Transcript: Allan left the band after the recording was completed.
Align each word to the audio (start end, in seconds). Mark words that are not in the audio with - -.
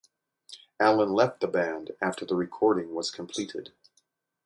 Allan 0.79 1.13
left 1.13 1.41
the 1.41 1.47
band 1.47 1.91
after 2.01 2.25
the 2.25 2.33
recording 2.33 2.95
was 2.95 3.11
completed. 3.11 3.71